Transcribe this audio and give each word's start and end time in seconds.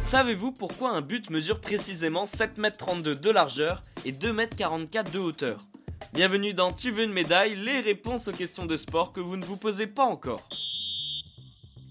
Savez-vous 0.00 0.52
pourquoi 0.52 0.90
un 0.90 1.00
but 1.00 1.28
mesure 1.30 1.60
précisément 1.60 2.24
7,32 2.24 3.08
m 3.08 3.14
de 3.18 3.30
largeur 3.30 3.82
et 4.04 4.12
2,44 4.12 4.96
m 4.96 5.04
de 5.12 5.18
hauteur? 5.18 5.64
Bienvenue 6.12 6.54
dans 6.54 6.70
Tu 6.70 6.92
veux 6.92 7.02
une 7.02 7.12
médaille, 7.12 7.56
les 7.56 7.80
réponses 7.80 8.28
aux 8.28 8.32
questions 8.32 8.66
de 8.66 8.76
sport 8.76 9.12
que 9.12 9.20
vous 9.20 9.36
ne 9.36 9.44
vous 9.44 9.56
posez 9.56 9.88
pas 9.88 10.04
encore. 10.04 10.48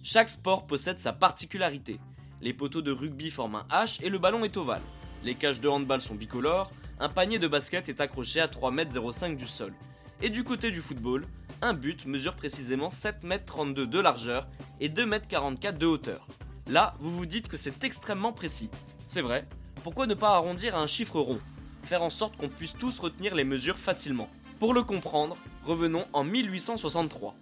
Chaque 0.03 0.29
sport 0.29 0.65
possède 0.65 0.99
sa 0.99 1.11
particularité. 1.11 1.99
Les 2.41 2.53
poteaux 2.53 2.81
de 2.81 2.91
rugby 2.91 3.29
forment 3.29 3.65
un 3.69 3.83
H 3.83 4.01
et 4.01 4.09
le 4.09 4.19
ballon 4.19 4.45
est 4.45 4.55
ovale. 4.55 4.81
Les 5.23 5.35
cages 5.35 5.59
de 5.59 5.67
handball 5.67 6.01
sont 6.01 6.15
bicolores, 6.15 6.71
un 7.01 7.09
panier 7.09 7.39
de 7.39 7.47
basket 7.47 7.89
est 7.89 7.99
accroché 7.99 8.39
à 8.39 8.47
3,05 8.47 9.25
m 9.25 9.35
du 9.35 9.47
sol. 9.47 9.73
Et 10.21 10.29
du 10.29 10.45
côté 10.45 10.71
du 10.71 10.81
football, 10.81 11.25
un 11.63 11.73
but 11.73 12.05
mesure 12.05 12.35
précisément 12.35 12.89
7,32 12.89 13.83
m 13.83 13.89
de 13.89 13.99
largeur 13.99 14.47
et 14.81 14.89
2,44 14.89 15.65
m 15.65 15.77
de 15.77 15.85
hauteur. 15.85 16.27
Là, 16.67 16.93
vous 16.99 17.15
vous 17.15 17.25
dites 17.25 17.47
que 17.47 17.55
c'est 17.55 17.85
extrêmement 17.85 18.33
précis. 18.33 18.69
C'est 19.07 19.21
vrai, 19.21 19.47
pourquoi 19.81 20.05
ne 20.05 20.13
pas 20.13 20.35
arrondir 20.35 20.75
à 20.75 20.81
un 20.81 20.87
chiffre 20.87 21.19
rond? 21.19 21.39
Faire 21.83 22.03
en 22.03 22.09
sorte 22.09 22.35
qu'on 22.35 22.49
puisse 22.49 22.73
tous 22.73 22.99
retenir 22.99 23.33
les 23.33 23.45
mesures 23.45 23.79
facilement. 23.79 24.29
Pour 24.59 24.73
le 24.73 24.83
comprendre, 24.83 25.37
revenons 25.63 26.05
en 26.11 26.25
1863. 26.25 27.35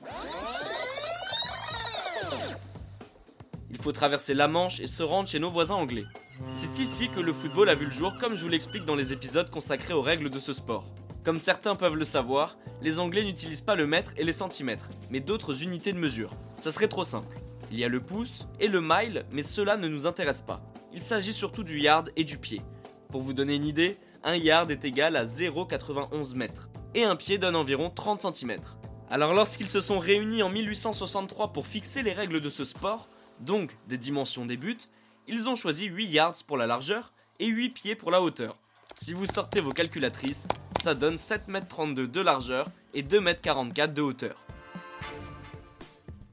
Il 3.71 3.77
faut 3.77 3.91
traverser 3.91 4.35
la 4.35 4.47
Manche 4.47 4.79
et 4.79 4.87
se 4.87 5.01
rendre 5.01 5.29
chez 5.29 5.39
nos 5.39 5.49
voisins 5.49 5.75
anglais. 5.75 6.05
C'est 6.53 6.77
ici 6.77 7.09
que 7.09 7.19
le 7.19 7.33
football 7.33 7.69
a 7.69 7.75
vu 7.75 7.85
le 7.85 7.91
jour 7.91 8.15
comme 8.19 8.35
je 8.35 8.43
vous 8.43 8.49
l'explique 8.49 8.85
dans 8.85 8.95
les 8.95 9.13
épisodes 9.13 9.49
consacrés 9.49 9.93
aux 9.93 10.01
règles 10.03 10.29
de 10.29 10.39
ce 10.39 10.53
sport. 10.53 10.85
Comme 11.23 11.37
certains 11.37 11.75
peuvent 11.75 11.95
le 11.95 12.05
savoir, 12.05 12.57
les 12.81 12.99
Anglais 12.99 13.23
n'utilisent 13.23 13.61
pas 13.61 13.75
le 13.75 13.85
mètre 13.85 14.13
et 14.17 14.23
les 14.23 14.33
centimètres, 14.33 14.89
mais 15.11 15.19
d'autres 15.19 15.61
unités 15.61 15.93
de 15.93 15.99
mesure. 15.99 16.31
Ça 16.57 16.71
serait 16.71 16.87
trop 16.87 17.03
simple. 17.03 17.37
Il 17.71 17.77
y 17.77 17.83
a 17.83 17.87
le 17.87 18.01
pouce 18.01 18.47
et 18.59 18.67
le 18.67 18.81
mile, 18.81 19.23
mais 19.31 19.43
cela 19.43 19.77
ne 19.77 19.87
nous 19.87 20.07
intéresse 20.07 20.41
pas. 20.41 20.61
Il 20.93 21.03
s'agit 21.03 21.33
surtout 21.33 21.63
du 21.63 21.79
yard 21.79 22.09
et 22.15 22.23
du 22.23 22.39
pied. 22.39 22.63
Pour 23.09 23.21
vous 23.21 23.33
donner 23.33 23.55
une 23.55 23.65
idée, 23.65 23.99
un 24.23 24.35
yard 24.35 24.71
est 24.71 24.83
égal 24.83 25.15
à 25.15 25.25
0,91 25.25 26.35
mètres, 26.35 26.69
et 26.95 27.03
un 27.03 27.15
pied 27.15 27.37
donne 27.37 27.55
environ 27.55 27.91
30 27.91 28.35
cm. 28.35 28.59
Alors 29.11 29.35
lorsqu'ils 29.35 29.69
se 29.69 29.79
sont 29.79 29.99
réunis 29.99 30.41
en 30.41 30.49
1863 30.49 31.53
pour 31.53 31.67
fixer 31.67 32.01
les 32.01 32.13
règles 32.13 32.41
de 32.41 32.49
ce 32.49 32.65
sport, 32.65 33.09
donc 33.39 33.77
des 33.87 33.97
dimensions 33.97 34.45
des 34.45 34.57
buts, 34.57 34.77
ils 35.27 35.47
ont 35.47 35.55
choisi 35.55 35.85
8 35.85 36.07
yards 36.07 36.43
pour 36.47 36.57
la 36.57 36.65
largeur 36.65 37.13
et 37.39 37.45
8 37.45 37.69
pieds 37.69 37.95
pour 37.95 38.09
la 38.09 38.21
hauteur. 38.21 38.57
Si 39.03 39.13
vous 39.13 39.25
sortez 39.25 39.61
vos 39.61 39.71
calculatrices, 39.71 40.45
ça 40.79 40.93
donne 40.93 41.15
7,32 41.15 42.01
m 42.01 42.07
de 42.07 42.21
largeur 42.21 42.69
et 42.93 43.01
2,44 43.01 43.71
m 43.79 43.93
de 43.95 44.01
hauteur. 44.03 44.45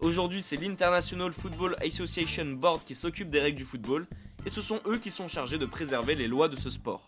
Aujourd'hui, 0.00 0.42
c'est 0.42 0.58
l'International 0.58 1.32
Football 1.32 1.76
Association 1.80 2.44
Board 2.44 2.84
qui 2.84 2.94
s'occupe 2.94 3.30
des 3.30 3.40
règles 3.40 3.56
du 3.56 3.64
football, 3.64 4.06
et 4.44 4.50
ce 4.50 4.60
sont 4.60 4.80
eux 4.86 4.98
qui 4.98 5.10
sont 5.10 5.28
chargés 5.28 5.56
de 5.56 5.64
préserver 5.64 6.14
les 6.14 6.28
lois 6.28 6.50
de 6.50 6.56
ce 6.56 6.68
sport. 6.68 7.06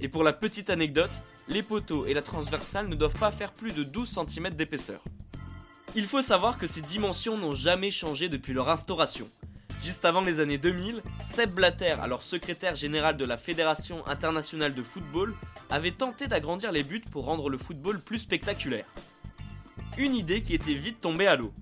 Et 0.00 0.08
pour 0.08 0.24
la 0.24 0.32
petite 0.32 0.70
anecdote, 0.70 1.22
les 1.46 1.62
poteaux 1.62 2.06
et 2.06 2.12
la 2.12 2.22
transversale 2.22 2.88
ne 2.88 2.96
doivent 2.96 3.14
pas 3.16 3.30
faire 3.30 3.52
plus 3.52 3.70
de 3.70 3.84
12 3.84 4.18
cm 4.26 4.50
d'épaisseur. 4.50 5.04
Il 5.94 6.06
faut 6.06 6.20
savoir 6.20 6.58
que 6.58 6.66
ces 6.66 6.80
dimensions 6.80 7.38
n'ont 7.38 7.54
jamais 7.54 7.92
changé 7.92 8.28
depuis 8.28 8.54
leur 8.54 8.68
instauration. 8.68 9.28
Juste 9.82 10.04
avant 10.04 10.20
les 10.20 10.40
années 10.40 10.58
2000, 10.58 11.02
Seb 11.24 11.52
Blatter, 11.52 11.96
alors 12.02 12.22
secrétaire 12.22 12.76
général 12.76 13.16
de 13.16 13.24
la 13.24 13.38
Fédération 13.38 14.06
internationale 14.06 14.74
de 14.74 14.82
football, 14.82 15.34
avait 15.70 15.90
tenté 15.90 16.26
d'agrandir 16.26 16.70
les 16.70 16.82
buts 16.82 17.02
pour 17.10 17.24
rendre 17.24 17.48
le 17.48 17.56
football 17.56 17.98
plus 17.98 18.18
spectaculaire. 18.18 18.84
Une 19.96 20.14
idée 20.14 20.42
qui 20.42 20.54
était 20.54 20.74
vite 20.74 21.00
tombée 21.00 21.26
à 21.26 21.36
l'eau. 21.36 21.54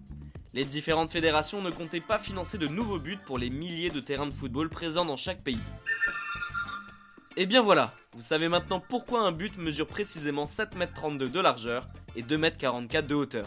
Les 0.53 0.65
différentes 0.65 1.13
fédérations 1.13 1.63
ne 1.63 1.71
comptaient 1.71 2.01
pas 2.01 2.19
financer 2.19 2.59
de 2.59 2.67
nouveaux 2.67 2.99
buts 2.99 3.21
pour 3.25 3.39
les 3.39 3.51
milliers 3.51 3.91
de 3.91 4.01
terrains 4.01 4.27
de 4.27 4.33
football 4.33 4.69
présents 4.69 5.05
dans 5.05 5.17
chaque 5.17 5.45
pays. 5.45 5.61
Et 7.37 7.47
bien 7.47 7.63
voilà, 7.63 7.95
vous 8.15 8.23
savez 8.23 8.49
maintenant 8.49 8.81
pourquoi 8.81 9.21
un 9.21 9.31
but 9.31 9.57
mesure 9.59 9.87
précisément 9.87 10.47
7,32 10.47 11.23
m 11.23 11.31
de 11.31 11.41
largeur 11.41 11.89
et 12.17 12.23
2,44 12.23 12.97
m 12.97 13.07
de 13.07 13.15
hauteur. 13.15 13.47